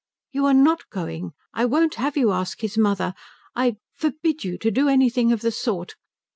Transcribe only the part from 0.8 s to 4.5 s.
going. I won't have you ask his mother. I forbid